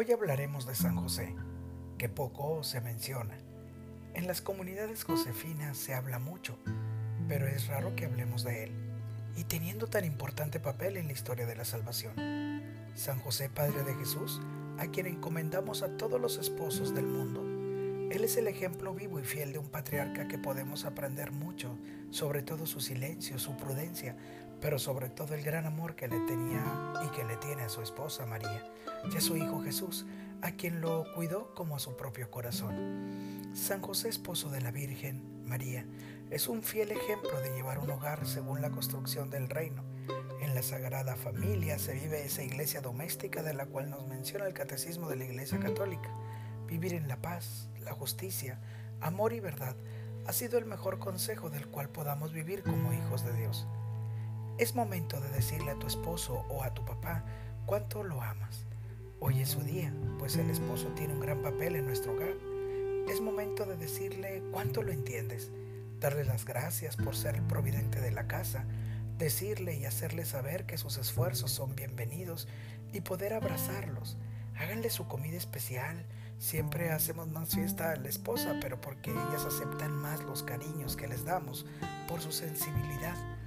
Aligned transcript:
Hoy 0.00 0.12
hablaremos 0.12 0.64
de 0.64 0.76
San 0.76 0.94
José, 0.94 1.34
que 1.98 2.08
poco 2.08 2.62
se 2.62 2.80
menciona. 2.80 3.36
En 4.14 4.28
las 4.28 4.40
comunidades 4.40 5.02
josefinas 5.02 5.76
se 5.76 5.92
habla 5.92 6.20
mucho, 6.20 6.56
pero 7.26 7.48
es 7.48 7.66
raro 7.66 7.96
que 7.96 8.04
hablemos 8.04 8.44
de 8.44 8.62
él, 8.62 8.70
y 9.34 9.42
teniendo 9.42 9.88
tan 9.88 10.04
importante 10.04 10.60
papel 10.60 10.98
en 10.98 11.08
la 11.08 11.14
historia 11.14 11.46
de 11.46 11.56
la 11.56 11.64
salvación. 11.64 12.14
San 12.94 13.18
José, 13.18 13.48
Padre 13.48 13.82
de 13.82 13.96
Jesús, 13.96 14.40
a 14.78 14.86
quien 14.86 15.06
encomendamos 15.06 15.82
a 15.82 15.96
todos 15.96 16.20
los 16.20 16.36
esposos 16.36 16.94
del 16.94 17.08
mundo. 17.08 17.42
Él 18.14 18.22
es 18.22 18.36
el 18.36 18.46
ejemplo 18.46 18.94
vivo 18.94 19.18
y 19.18 19.24
fiel 19.24 19.52
de 19.52 19.58
un 19.58 19.68
patriarca 19.68 20.28
que 20.28 20.38
podemos 20.38 20.84
aprender 20.84 21.32
mucho, 21.32 21.76
sobre 22.10 22.42
todo 22.42 22.66
su 22.66 22.80
silencio, 22.80 23.36
su 23.40 23.56
prudencia, 23.56 24.14
pero 24.60 24.78
sobre 24.78 25.08
todo 25.08 25.34
el 25.34 25.42
gran 25.42 25.66
amor 25.66 25.94
que 25.94 26.08
le 26.08 26.18
tenía 26.20 26.64
y 27.04 27.08
que 27.10 27.24
le 27.24 27.36
tiene 27.36 27.62
a 27.62 27.68
su 27.68 27.82
esposa 27.82 28.26
María 28.26 28.64
y 29.12 29.16
a 29.16 29.20
su 29.20 29.36
hijo 29.36 29.62
Jesús, 29.62 30.06
a 30.42 30.52
quien 30.52 30.80
lo 30.80 31.04
cuidó 31.14 31.54
como 31.54 31.76
a 31.76 31.78
su 31.78 31.96
propio 31.96 32.30
corazón. 32.30 33.50
San 33.54 33.80
José, 33.80 34.08
esposo 34.08 34.50
de 34.50 34.60
la 34.60 34.70
Virgen 34.70 35.44
María, 35.44 35.86
es 36.30 36.48
un 36.48 36.62
fiel 36.62 36.92
ejemplo 36.92 37.40
de 37.40 37.54
llevar 37.54 37.78
un 37.78 37.90
hogar 37.90 38.26
según 38.26 38.60
la 38.60 38.70
construcción 38.70 39.30
del 39.30 39.48
reino. 39.48 39.84
En 40.40 40.54
la 40.54 40.62
Sagrada 40.62 41.16
Familia 41.16 41.78
se 41.78 41.94
vive 41.94 42.24
esa 42.24 42.42
iglesia 42.42 42.80
doméstica 42.80 43.42
de 43.42 43.54
la 43.54 43.66
cual 43.66 43.90
nos 43.90 44.06
menciona 44.06 44.46
el 44.46 44.54
Catecismo 44.54 45.08
de 45.08 45.16
la 45.16 45.24
Iglesia 45.24 45.58
Católica. 45.58 46.10
Vivir 46.66 46.94
en 46.94 47.08
la 47.08 47.20
paz, 47.20 47.70
la 47.80 47.92
justicia, 47.92 48.60
amor 49.00 49.32
y 49.32 49.40
verdad 49.40 49.76
ha 50.26 50.32
sido 50.32 50.58
el 50.58 50.66
mejor 50.66 50.98
consejo 50.98 51.48
del 51.48 51.66
cual 51.68 51.88
podamos 51.88 52.32
vivir 52.32 52.62
como 52.62 52.92
hijos 52.92 53.24
de 53.24 53.32
Dios. 53.32 53.66
Es 54.58 54.74
momento 54.74 55.20
de 55.20 55.28
decirle 55.28 55.70
a 55.70 55.78
tu 55.78 55.86
esposo 55.86 56.44
o 56.48 56.64
a 56.64 56.74
tu 56.74 56.84
papá 56.84 57.22
cuánto 57.64 58.02
lo 58.02 58.20
amas. 58.20 58.64
Hoy 59.20 59.40
es 59.40 59.50
su 59.50 59.60
día, 59.60 59.92
pues 60.18 60.34
el 60.34 60.50
esposo 60.50 60.88
tiene 60.96 61.14
un 61.14 61.20
gran 61.20 61.42
papel 61.42 61.76
en 61.76 61.86
nuestro 61.86 62.12
hogar. 62.12 62.34
Es 63.08 63.20
momento 63.20 63.66
de 63.66 63.76
decirle 63.76 64.42
cuánto 64.50 64.82
lo 64.82 64.90
entiendes, 64.90 65.52
darle 66.00 66.24
las 66.24 66.44
gracias 66.44 66.96
por 66.96 67.14
ser 67.14 67.36
el 67.36 67.42
providente 67.42 68.00
de 68.00 68.10
la 68.10 68.26
casa, 68.26 68.64
decirle 69.16 69.76
y 69.76 69.84
hacerle 69.84 70.24
saber 70.24 70.66
que 70.66 70.76
sus 70.76 70.98
esfuerzos 70.98 71.52
son 71.52 71.76
bienvenidos 71.76 72.48
y 72.92 73.02
poder 73.02 73.34
abrazarlos. 73.34 74.16
Háganle 74.56 74.90
su 74.90 75.06
comida 75.06 75.36
especial. 75.36 76.04
Siempre 76.40 76.90
hacemos 76.90 77.28
más 77.28 77.50
fiesta 77.54 77.92
a 77.92 77.96
la 77.96 78.08
esposa, 78.08 78.58
pero 78.60 78.80
porque 78.80 79.12
ellas 79.12 79.44
aceptan 79.44 79.92
más 79.92 80.24
los 80.24 80.42
cariños 80.42 80.96
que 80.96 81.06
les 81.06 81.24
damos 81.24 81.64
por 82.08 82.20
su 82.20 82.32
sensibilidad. 82.32 83.37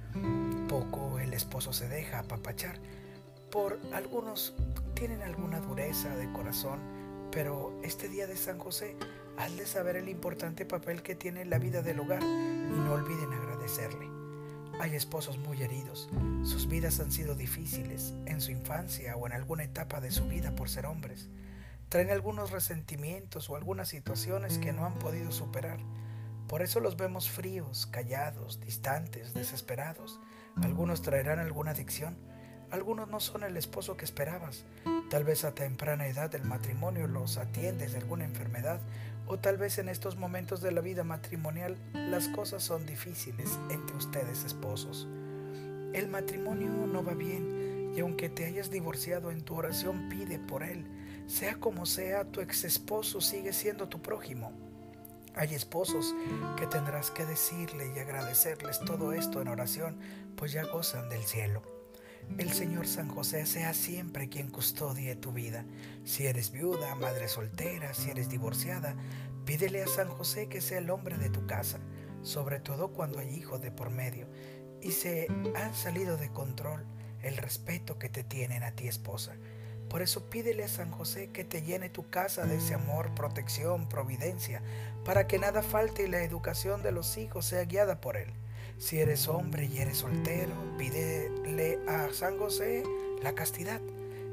Poco 0.68 1.18
el 1.18 1.32
esposo 1.32 1.72
se 1.72 1.88
deja 1.88 2.20
apapachar. 2.20 2.76
Por 3.50 3.78
algunos 3.92 4.54
tienen 4.94 5.22
alguna 5.22 5.60
dureza 5.60 6.14
de 6.16 6.32
corazón, 6.32 6.80
pero 7.30 7.78
este 7.82 8.08
día 8.08 8.26
de 8.26 8.36
San 8.36 8.58
José 8.58 8.96
has 9.36 9.56
de 9.56 9.66
saber 9.66 9.96
el 9.96 10.08
importante 10.08 10.64
papel 10.64 11.02
que 11.02 11.14
tiene 11.14 11.42
en 11.42 11.50
la 11.50 11.58
vida 11.58 11.82
del 11.82 12.00
hogar 12.00 12.22
y 12.22 12.26
no 12.78 12.92
olviden 12.92 13.32
agradecerle. 13.32 14.06
Hay 14.80 14.94
esposos 14.94 15.38
muy 15.38 15.62
heridos, 15.62 16.08
sus 16.44 16.66
vidas 16.66 16.98
han 17.00 17.12
sido 17.12 17.34
difíciles 17.34 18.14
en 18.26 18.40
su 18.40 18.50
infancia 18.50 19.16
o 19.16 19.26
en 19.26 19.32
alguna 19.32 19.64
etapa 19.64 20.00
de 20.00 20.10
su 20.10 20.26
vida 20.26 20.54
por 20.56 20.68
ser 20.68 20.86
hombres. 20.86 21.28
Traen 21.88 22.10
algunos 22.10 22.50
resentimientos 22.50 23.50
o 23.50 23.56
algunas 23.56 23.88
situaciones 23.88 24.58
que 24.58 24.72
no 24.72 24.86
han 24.86 24.98
podido 24.98 25.30
superar. 25.30 25.78
Por 26.52 26.60
eso 26.60 26.80
los 26.80 26.98
vemos 26.98 27.30
fríos, 27.30 27.86
callados, 27.86 28.60
distantes, 28.60 29.32
desesperados. 29.32 30.20
Algunos 30.62 31.00
traerán 31.00 31.38
alguna 31.38 31.70
adicción, 31.70 32.14
algunos 32.70 33.08
no 33.08 33.20
son 33.20 33.42
el 33.42 33.56
esposo 33.56 33.96
que 33.96 34.04
esperabas. 34.04 34.66
Tal 35.08 35.24
vez 35.24 35.46
a 35.46 35.54
temprana 35.54 36.08
edad 36.08 36.30
del 36.30 36.44
matrimonio 36.44 37.06
los 37.06 37.38
atiendes 37.38 37.92
de 37.92 38.00
alguna 38.00 38.26
enfermedad 38.26 38.82
o 39.26 39.38
tal 39.38 39.56
vez 39.56 39.78
en 39.78 39.88
estos 39.88 40.16
momentos 40.16 40.60
de 40.60 40.72
la 40.72 40.82
vida 40.82 41.04
matrimonial 41.04 41.78
las 41.94 42.28
cosas 42.28 42.62
son 42.62 42.84
difíciles 42.84 43.58
entre 43.70 43.96
ustedes 43.96 44.44
esposos. 44.44 45.08
El 45.94 46.08
matrimonio 46.08 46.68
no 46.68 47.02
va 47.02 47.14
bien 47.14 47.94
y 47.96 48.00
aunque 48.00 48.28
te 48.28 48.44
hayas 48.44 48.70
divorciado 48.70 49.30
en 49.30 49.40
tu 49.40 49.54
oración 49.54 50.10
pide 50.10 50.38
por 50.38 50.64
él. 50.64 50.84
Sea 51.28 51.54
como 51.54 51.86
sea, 51.86 52.26
tu 52.26 52.42
ex 52.42 52.64
esposo 52.64 53.22
sigue 53.22 53.54
siendo 53.54 53.88
tu 53.88 54.02
prójimo. 54.02 54.52
Hay 55.34 55.54
esposos 55.54 56.14
que 56.56 56.66
tendrás 56.66 57.10
que 57.10 57.24
decirle 57.24 57.92
y 57.94 57.98
agradecerles 57.98 58.80
todo 58.80 59.12
esto 59.12 59.40
en 59.40 59.48
oración, 59.48 59.98
pues 60.36 60.52
ya 60.52 60.64
gozan 60.64 61.08
del 61.08 61.22
cielo. 61.22 61.62
El 62.38 62.52
Señor 62.52 62.86
San 62.86 63.08
José 63.08 63.46
sea 63.46 63.74
siempre 63.74 64.28
quien 64.28 64.50
custodie 64.50 65.16
tu 65.16 65.32
vida. 65.32 65.64
Si 66.04 66.26
eres 66.26 66.52
viuda, 66.52 66.94
madre 66.94 67.28
soltera, 67.28 67.94
si 67.94 68.10
eres 68.10 68.28
divorciada, 68.28 68.94
pídele 69.44 69.82
a 69.82 69.88
San 69.88 70.08
José 70.08 70.48
que 70.48 70.60
sea 70.60 70.78
el 70.78 70.90
hombre 70.90 71.18
de 71.18 71.30
tu 71.30 71.46
casa, 71.46 71.80
sobre 72.22 72.60
todo 72.60 72.92
cuando 72.92 73.18
hay 73.18 73.34
hijos 73.34 73.60
de 73.60 73.70
por 73.70 73.90
medio 73.90 74.28
y 74.82 74.90
se 74.90 75.28
han 75.54 75.74
salido 75.74 76.16
de 76.16 76.30
control 76.30 76.84
el 77.22 77.36
respeto 77.36 77.98
que 77.98 78.08
te 78.08 78.24
tienen 78.24 78.64
a 78.64 78.72
ti 78.72 78.88
esposa. 78.88 79.34
Por 79.92 80.00
eso 80.00 80.30
pídele 80.30 80.64
a 80.64 80.68
San 80.68 80.90
José 80.90 81.28
que 81.34 81.44
te 81.44 81.60
llene 81.60 81.90
tu 81.90 82.08
casa 82.08 82.46
de 82.46 82.56
ese 82.56 82.72
amor, 82.72 83.14
protección, 83.14 83.90
providencia, 83.90 84.62
para 85.04 85.26
que 85.26 85.38
nada 85.38 85.62
falte 85.62 86.04
y 86.04 86.08
la 86.08 86.22
educación 86.22 86.82
de 86.82 86.92
los 86.92 87.18
hijos 87.18 87.44
sea 87.44 87.66
guiada 87.66 88.00
por 88.00 88.16
él. 88.16 88.32
Si 88.78 89.00
eres 89.00 89.28
hombre 89.28 89.66
y 89.66 89.80
eres 89.80 89.98
soltero, 89.98 90.54
pídele 90.78 91.78
a 91.86 92.08
San 92.14 92.38
José 92.38 92.84
la 93.22 93.34
castidad. 93.34 93.82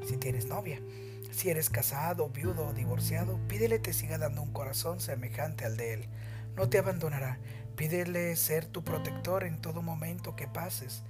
Si 0.08 0.16
tienes 0.16 0.46
novia, 0.46 0.80
si 1.30 1.50
eres 1.50 1.68
casado, 1.68 2.30
viudo 2.30 2.68
o 2.68 2.72
divorciado, 2.72 3.38
pídele 3.46 3.78
te 3.78 3.92
siga 3.92 4.16
dando 4.16 4.40
un 4.40 4.54
corazón 4.54 4.98
semejante 4.98 5.66
al 5.66 5.76
de 5.76 5.92
él. 5.92 6.08
No 6.56 6.70
te 6.70 6.78
abandonará. 6.78 7.38
Pídele 7.76 8.34
ser 8.36 8.64
tu 8.64 8.82
protector 8.82 9.44
en 9.44 9.60
todo 9.60 9.82
momento 9.82 10.36
que 10.36 10.48
pases. 10.48 11.02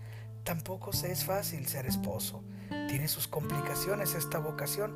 Tampoco 0.43 0.93
se 0.93 1.13
es 1.13 1.25
fácil 1.25 1.69
ser 1.69 1.87
esposo. 1.87 2.43
Tiene 2.89 3.09
sus 3.09 3.29
complicaciones 3.29 4.15
esta 4.15 4.39
vocación, 4.39 4.95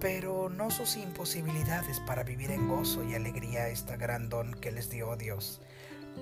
pero 0.00 0.48
no 0.48 0.70
sus 0.70 0.96
imposibilidades 0.96 2.00
para 2.00 2.24
vivir 2.24 2.50
en 2.50 2.68
gozo 2.68 3.04
y 3.04 3.14
alegría 3.14 3.68
esta 3.68 3.96
gran 3.96 4.28
don 4.28 4.54
que 4.54 4.72
les 4.72 4.90
dio 4.90 5.14
Dios. 5.16 5.60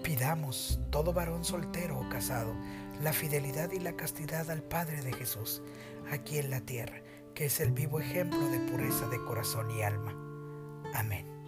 Pidamos, 0.03 0.79
todo 0.91 1.13
varón 1.13 1.45
soltero 1.45 1.99
o 1.99 2.09
casado, 2.09 2.55
la 3.03 3.13
fidelidad 3.13 3.73
y 3.73 3.81
la 3.81 3.97
castidad 3.97 4.51
al 4.51 4.63
Padre 4.63 5.03
de 5.03 5.13
Jesús, 5.13 5.63
aquí 6.11 6.39
en 6.39 6.51
la 6.51 6.61
tierra, 6.61 7.01
que 7.35 7.47
es 7.47 7.61
el 7.61 7.73
vivo 7.73 8.01
ejemplo 8.01 8.41
de 8.51 8.61
pureza 8.71 9.07
de 9.09 9.23
corazón 9.25 9.71
y 9.71 9.83
alma. 9.83 10.15
Amén. 10.95 11.40